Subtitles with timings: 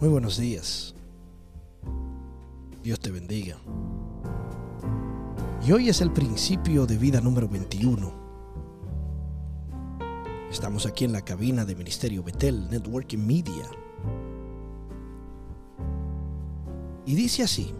[0.00, 0.94] Muy buenos días.
[2.84, 3.56] Dios te bendiga.
[5.66, 8.12] Y hoy es el principio de vida número 21.
[10.52, 13.68] Estamos aquí en la cabina de Ministerio Betel Networking Media.
[17.04, 17.74] Y dice así,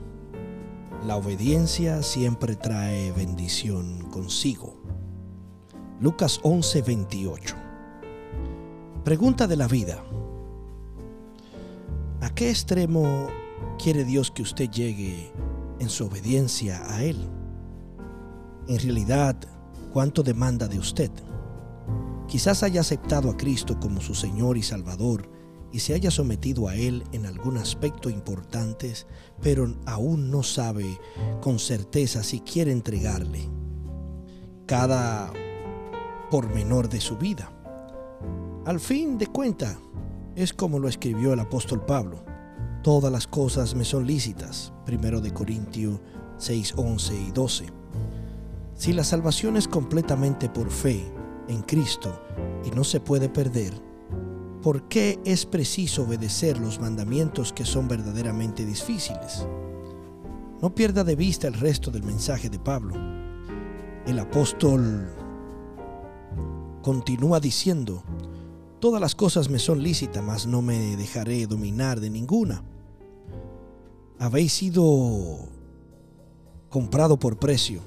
[1.07, 4.77] la obediencia siempre trae bendición consigo.
[6.01, 7.55] Lucas 11, 28.
[9.05, 10.03] Pregunta de la vida.
[12.21, 13.29] ¿A qué extremo
[13.81, 15.33] quiere Dios que usted llegue
[15.79, 17.17] en su obediencia a Él?
[18.67, 19.37] En realidad,
[19.93, 21.13] ¿cuánto demanda de usted?
[22.27, 25.31] Quizás haya aceptado a Cristo como su Señor y Salvador
[25.73, 28.93] y se haya sometido a Él en algún aspecto importante,
[29.41, 30.99] pero aún no sabe
[31.41, 33.49] con certeza si quiere entregarle
[34.67, 35.33] cada
[36.33, 37.53] pormenor de su vida.
[38.67, 39.79] Al fin de cuentas,
[40.39, 42.25] es como lo escribió el apóstol Pablo.
[42.85, 44.73] Todas las cosas me son lícitas.
[44.87, 45.99] Primero de Corintios
[46.37, 47.67] 6, 11 y 12.
[48.77, 51.05] Si la salvación es completamente por fe
[51.49, 52.23] en Cristo
[52.65, 53.75] y no se puede perder,
[54.63, 59.45] ¿por qué es preciso obedecer los mandamientos que son verdaderamente difíciles?
[60.63, 62.95] No pierda de vista el resto del mensaje de Pablo.
[64.07, 65.09] El apóstol
[66.81, 68.05] continúa diciendo,
[68.81, 72.63] Todas las cosas me son lícitas, mas no me dejaré dominar de ninguna.
[74.21, 75.49] Habéis sido
[76.69, 77.81] comprado por precio.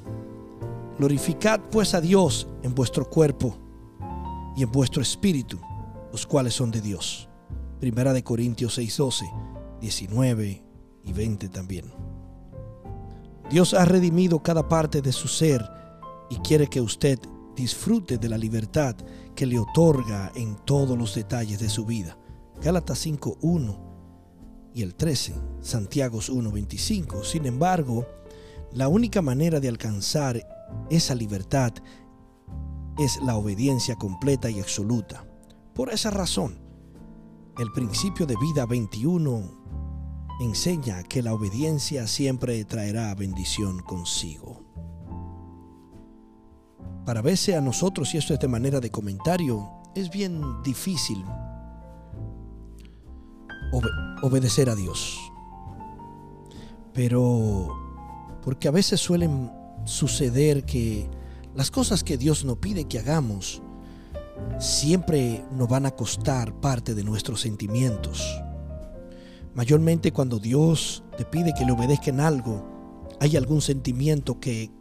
[0.98, 3.58] Glorificad pues a Dios en vuestro cuerpo
[4.58, 5.60] y en vuestro espíritu,
[6.12, 7.30] los cuales son de Dios.
[7.80, 9.32] Primera de Corintios 6:12,
[9.80, 10.64] 19
[11.06, 11.86] y 20 también.
[13.50, 15.68] Dios ha redimido cada parte de su ser
[16.30, 17.18] y quiere que usted
[17.56, 18.96] disfrute de la libertad
[19.36, 22.18] que le otorga en todos los detalles de su vida.
[22.62, 23.80] Gálatas 5.1
[24.74, 27.24] y el 13, Santiago 1.25.
[27.24, 28.06] Sin embargo,
[28.74, 30.42] la única manera de alcanzar
[30.90, 31.74] esa libertad
[32.98, 35.26] es la obediencia completa y absoluta.
[35.74, 36.60] Por esa razón,
[37.58, 39.62] el principio de vida 21
[40.42, 44.71] enseña que la obediencia siempre traerá bendición consigo.
[47.12, 51.22] Para verse a nosotros, y esto es de manera de comentario, es bien difícil
[54.22, 55.20] obedecer a Dios.
[56.94, 57.68] Pero
[58.42, 59.52] porque a veces suelen
[59.84, 61.10] suceder que
[61.54, 63.62] las cosas que Dios nos pide que hagamos
[64.58, 68.42] siempre nos van a costar parte de nuestros sentimientos.
[69.54, 74.72] Mayormente cuando Dios te pide que le obedezca en algo, hay algún sentimiento que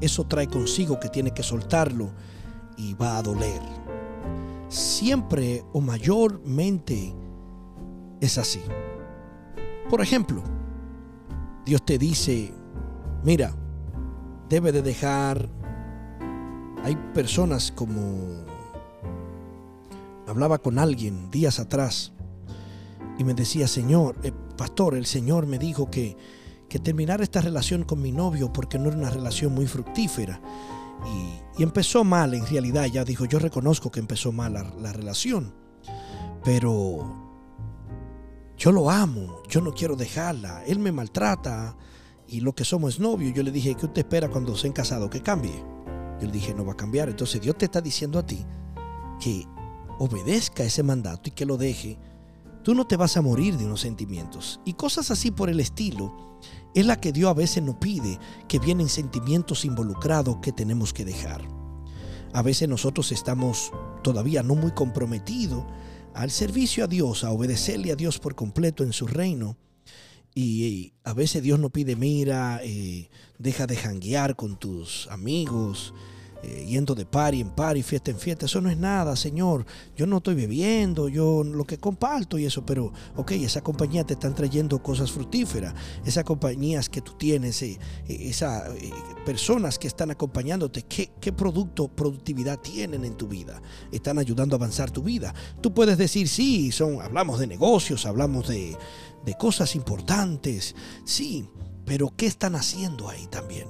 [0.00, 2.10] eso trae consigo que tiene que soltarlo
[2.76, 3.60] y va a doler.
[4.68, 7.14] Siempre o mayormente
[8.20, 8.60] es así.
[9.88, 10.42] Por ejemplo,
[11.64, 12.52] Dios te dice,
[13.24, 13.54] mira,
[14.48, 15.48] debe de dejar,
[16.84, 18.44] hay personas como,
[20.26, 22.12] hablaba con alguien días atrás
[23.18, 26.16] y me decía, Señor, eh, pastor, el Señor me dijo que
[26.68, 30.40] que terminar esta relación con mi novio porque no era una relación muy fructífera.
[31.06, 35.52] Y, empezó mal en realidad, ya dijo, yo reconozco que empezó mal la, la relación,
[36.44, 37.28] pero
[38.56, 41.76] yo lo amo, yo no quiero dejarla, él me maltrata
[42.28, 43.32] y lo que somos es novio.
[43.32, 45.08] Yo le dije, ¿qué usted espera cuando se han casado?
[45.08, 45.64] Que cambie.
[46.20, 47.08] Yo le dije, no va a cambiar.
[47.08, 48.44] Entonces Dios te está diciendo a ti
[49.18, 49.46] que
[49.98, 51.98] obedezca ese mandato y que lo deje.
[52.62, 54.60] Tú no te vas a morir de unos sentimientos.
[54.64, 56.27] Y cosas así por el estilo
[56.74, 58.18] es la que Dios a veces nos pide,
[58.48, 61.42] que vienen sentimientos involucrados que tenemos que dejar.
[62.32, 65.64] A veces nosotros estamos todavía no muy comprometidos
[66.14, 69.56] al servicio a Dios, a obedecerle a Dios por completo en su reino.
[70.34, 73.08] Y a veces Dios nos pide, mira, eh,
[73.38, 75.94] deja de janguear con tus amigos,
[76.42, 78.46] eh, yendo de party en party, fiesta en fiesta.
[78.46, 79.66] Eso no es nada, Señor.
[79.96, 84.14] Yo no estoy bebiendo, yo lo que comparto y eso, pero ok, esa compañía te
[84.14, 85.74] están trayendo cosas fructíferas.
[86.04, 88.70] Esas compañías que tú tienes, eh, eh, esas
[89.26, 93.60] personas que están acompañándote, ¿qué, ¿qué producto, productividad tienen en tu vida?
[93.90, 95.34] Están ayudando a avanzar tu vida.
[95.60, 98.76] Tú puedes decir, sí, son, hablamos de negocios, hablamos de,
[99.24, 100.74] de cosas importantes,
[101.04, 101.48] sí,
[101.84, 103.66] pero ¿qué están haciendo ahí también?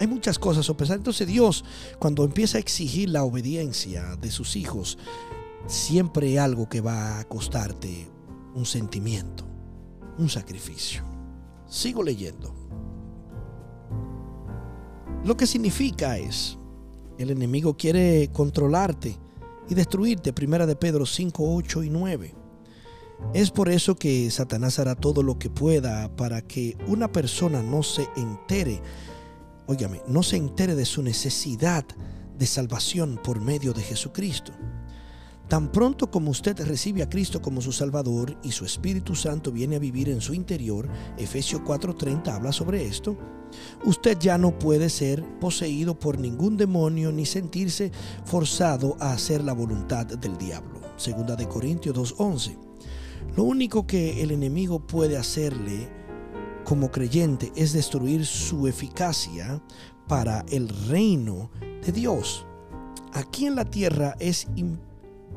[0.00, 0.96] Hay muchas cosas a pesar.
[0.96, 1.62] Entonces Dios,
[1.98, 4.96] cuando empieza a exigir la obediencia de sus hijos,
[5.66, 8.10] siempre hay algo que va a costarte
[8.54, 9.44] un sentimiento,
[10.18, 11.04] un sacrificio.
[11.68, 12.54] Sigo leyendo.
[15.22, 16.58] Lo que significa es,
[17.18, 19.18] el enemigo quiere controlarte
[19.68, 20.32] y destruirte.
[20.32, 22.34] Primera de Pedro 5, 8 y 9.
[23.34, 27.82] Es por eso que Satanás hará todo lo que pueda para que una persona no
[27.82, 28.80] se entere,
[29.70, 31.84] óigame, no se entere de su necesidad
[32.36, 34.52] de salvación por medio de Jesucristo.
[35.48, 39.76] Tan pronto como usted recibe a Cristo como su Salvador y su Espíritu Santo viene
[39.76, 40.88] a vivir en su interior,
[41.18, 43.16] Efesios 4:30 habla sobre esto,
[43.84, 47.92] usted ya no puede ser poseído por ningún demonio ni sentirse
[48.24, 50.80] forzado a hacer la voluntad del diablo.
[50.96, 52.56] Segunda de Corintios 2:11.
[53.36, 55.99] Lo único que el enemigo puede hacerle
[56.70, 59.60] como creyente es destruir su eficacia
[60.06, 61.50] para el reino
[61.84, 62.46] de Dios.
[63.12, 64.46] Aquí en la tierra es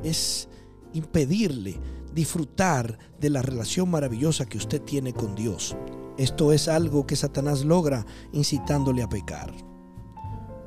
[0.04, 0.48] es
[0.92, 1.80] impedirle
[2.14, 5.76] disfrutar de la relación maravillosa que usted tiene con Dios.
[6.18, 9.52] Esto es algo que Satanás logra incitándole a pecar.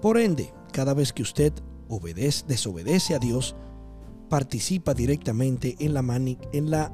[0.02, 1.54] Por ende, cada vez que usted
[1.88, 3.56] obedece, desobedece a Dios,
[4.28, 6.02] participa directamente en la,
[6.52, 6.92] en la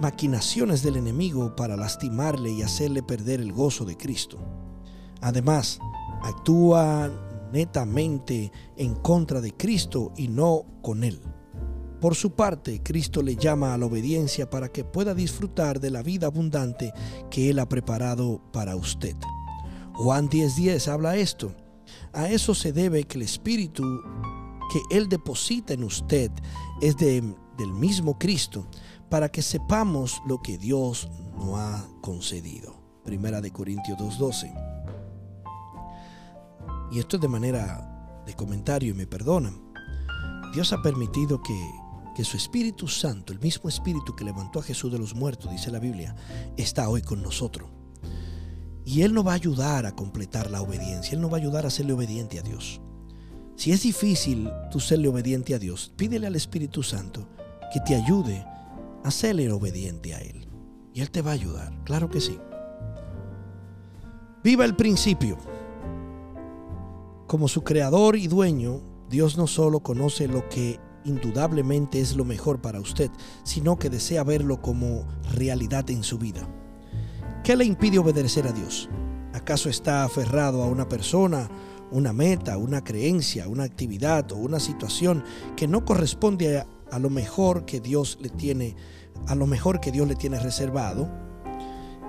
[0.00, 4.38] maquinaciones del enemigo para lastimarle y hacerle perder el gozo de Cristo.
[5.20, 5.78] Además,
[6.22, 7.10] actúa
[7.52, 11.20] netamente en contra de Cristo y no con Él.
[12.00, 16.02] Por su parte, Cristo le llama a la obediencia para que pueda disfrutar de la
[16.02, 16.92] vida abundante
[17.30, 19.16] que Él ha preparado para usted.
[19.94, 21.54] Juan 10:10 habla esto.
[22.12, 23.82] A eso se debe que el Espíritu
[24.70, 26.30] que Él deposita en usted
[26.80, 28.66] es del mismo Cristo,
[29.08, 32.74] para que sepamos lo que Dios nos ha concedido.
[33.04, 34.52] Primera de Corintios 2:12.
[36.92, 39.60] Y esto es de manera de comentario y me perdonan.
[40.52, 41.54] Dios ha permitido que
[42.16, 45.70] que su Espíritu Santo, el mismo Espíritu que levantó a Jesús de los muertos, dice
[45.70, 46.16] la Biblia,
[46.56, 47.68] está hoy con nosotros.
[48.86, 51.66] Y Él nos va a ayudar a completar la obediencia, Él nos va a ayudar
[51.66, 52.80] a serle obediente a Dios.
[53.56, 57.28] Si es difícil tú serle obediente a Dios, pídele al Espíritu Santo
[57.70, 58.46] que te ayude
[59.06, 60.48] a serle obediente a Él.
[60.92, 62.40] Y Él te va a ayudar, claro que sí.
[64.42, 65.38] Viva el principio.
[67.28, 72.60] Como su creador y dueño, Dios no solo conoce lo que indudablemente es lo mejor
[72.60, 73.10] para usted,
[73.44, 76.48] sino que desea verlo como realidad en su vida.
[77.44, 78.88] ¿Qué le impide obedecer a Dios?
[79.32, 81.48] ¿Acaso está aferrado a una persona,
[81.92, 85.22] una meta, una creencia, una actividad o una situación
[85.54, 88.76] que no corresponde a, lo mejor que Dios le tiene,
[89.26, 91.08] a lo mejor que Dios le tiene reservado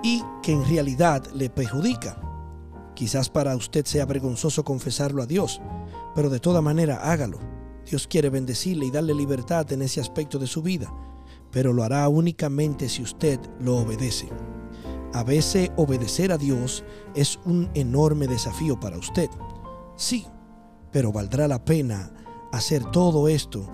[0.02, 2.20] y que en realidad le perjudica?
[2.94, 5.60] Quizás para usted sea vergonzoso confesarlo a Dios,
[6.14, 7.38] pero de toda manera hágalo
[7.88, 10.92] Dios quiere bendecirle y darle libertad en ese aspecto de su vida,
[11.50, 14.28] pero lo hará únicamente si usted lo obedece.
[15.14, 16.84] A veces obedecer a Dios
[17.14, 19.30] es un enorme desafío para usted.
[19.96, 20.26] Sí,
[20.92, 22.12] pero valdrá la pena
[22.52, 23.66] hacer todo esto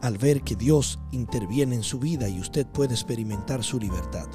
[0.00, 4.26] al ver que Dios interviene en su vida y usted puede experimentar su libertad.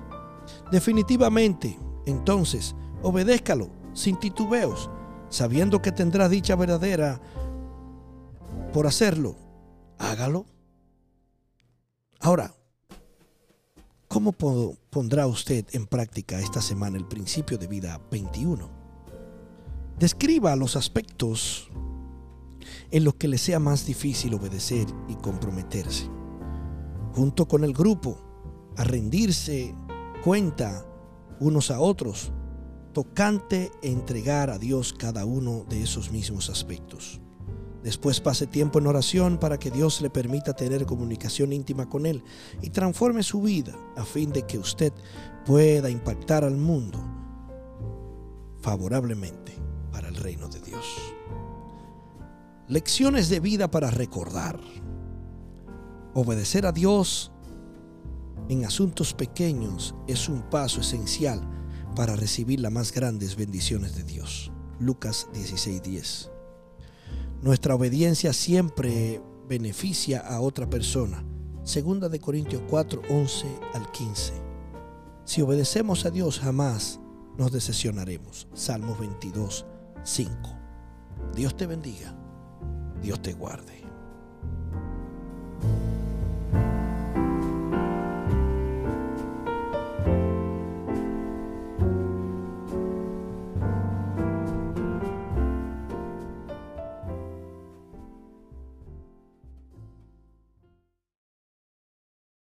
[0.71, 4.89] Definitivamente, entonces, obedézcalo sin titubeos,
[5.29, 7.19] sabiendo que tendrá dicha verdadera
[8.73, 9.35] por hacerlo,
[9.97, 10.45] hágalo.
[12.19, 12.53] Ahora,
[14.07, 18.69] ¿cómo pondrá usted en práctica esta semana el principio de vida 21?
[19.97, 21.69] Describa los aspectos
[22.91, 26.09] en los que le sea más difícil obedecer y comprometerse.
[27.13, 28.17] Junto con el grupo,
[28.77, 29.73] a rendirse
[30.23, 30.85] cuenta
[31.39, 32.31] unos a otros,
[32.93, 37.21] tocante entregar a Dios cada uno de esos mismos aspectos.
[37.83, 42.23] Después pase tiempo en oración para que Dios le permita tener comunicación íntima con Él
[42.63, 44.91] y transforme su vida a fin de que usted
[45.45, 46.99] pueda impactar al mundo
[48.61, 49.53] favorablemente
[49.91, 50.83] para el reino de Dios.
[52.67, 54.59] Lecciones de vida para recordar.
[56.15, 57.31] Obedecer a Dios
[58.49, 61.47] en asuntos pequeños es un paso esencial
[61.95, 64.51] para recibir las más grandes bendiciones de Dios.
[64.79, 66.31] Lucas 16:10.
[67.43, 71.23] Nuestra obediencia siempre beneficia a otra persona.
[71.63, 73.45] Segunda de Corintios 4, 11
[73.75, 74.33] al 15.
[75.23, 76.99] Si obedecemos a Dios jamás
[77.37, 78.47] nos decepcionaremos.
[78.55, 79.67] Salmos 22,
[80.03, 80.33] 5.
[81.35, 82.24] Dios te bendiga.
[83.01, 83.84] Dios te guarde.